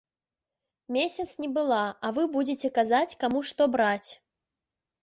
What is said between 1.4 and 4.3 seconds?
не была, а вы будзеце казаць, каму што браць.